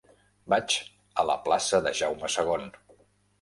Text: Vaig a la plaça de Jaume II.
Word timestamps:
Vaig 0.53 0.77
a 1.23 1.25
la 1.31 1.35
plaça 1.49 1.83
de 1.89 1.93
Jaume 2.01 2.31
II. 2.37 2.67